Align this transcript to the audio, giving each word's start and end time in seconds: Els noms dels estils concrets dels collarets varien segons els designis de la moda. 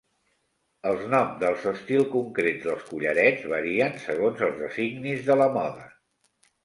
Els 0.91 1.01
noms 1.09 1.35
dels 1.43 1.67
estils 1.71 2.09
concrets 2.15 2.65
dels 2.69 2.87
collarets 2.87 3.45
varien 3.55 3.95
segons 4.07 4.43
els 4.49 4.59
designis 4.63 5.23
de 5.29 5.37
la 5.43 5.51
moda. 5.59 5.87